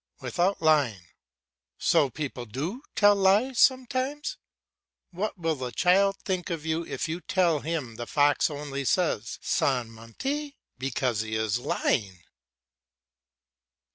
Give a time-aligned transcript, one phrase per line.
[0.19, 1.05] "Without lying."
[1.77, 4.37] So people do tell lies sometimes.
[5.11, 9.37] What will the child think of you if you tell him the fox only says
[9.43, 12.23] "Sans mentir" because he is lying?